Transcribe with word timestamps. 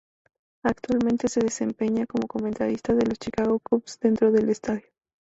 Actualmente 0.63 1.27
se 1.27 1.41
desempeña 1.41 2.07
como 2.07 2.25
comentarista 2.27 2.95
de 2.95 3.05
los 3.05 3.19
Chicago 3.19 3.59
Cubs 3.59 3.99
dentro 3.99 4.31
del 4.31 4.49
estadio. 4.49 4.87